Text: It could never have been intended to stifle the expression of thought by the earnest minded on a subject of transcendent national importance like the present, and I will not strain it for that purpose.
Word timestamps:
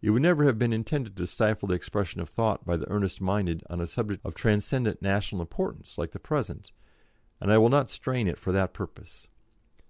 It 0.00 0.06
could 0.08 0.22
never 0.22 0.44
have 0.46 0.58
been 0.58 0.72
intended 0.72 1.14
to 1.14 1.26
stifle 1.26 1.68
the 1.68 1.74
expression 1.74 2.22
of 2.22 2.30
thought 2.30 2.64
by 2.64 2.78
the 2.78 2.88
earnest 2.88 3.20
minded 3.20 3.62
on 3.68 3.82
a 3.82 3.86
subject 3.86 4.24
of 4.24 4.34
transcendent 4.34 5.02
national 5.02 5.42
importance 5.42 5.98
like 5.98 6.12
the 6.12 6.18
present, 6.18 6.72
and 7.38 7.52
I 7.52 7.58
will 7.58 7.68
not 7.68 7.90
strain 7.90 8.28
it 8.28 8.38
for 8.38 8.50
that 8.52 8.72
purpose. 8.72 9.28